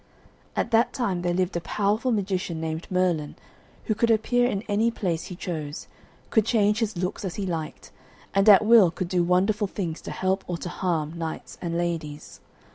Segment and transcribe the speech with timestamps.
[0.55, 3.35] At that time there lived a powerful magician named Merlin,
[3.85, 5.85] who could appear in any place he chose,
[6.31, 7.91] could change his looks as he liked,
[8.33, 12.39] and at will could do wonderful things to help or to harm knights and ladies.